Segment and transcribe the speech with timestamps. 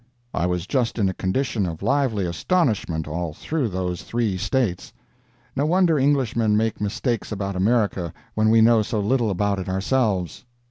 [0.33, 4.91] I was just in a condition of lively astonishment all through those three States.
[5.55, 10.43] No wonder Englishmen make mistakes about America when we know so little about it ourselves.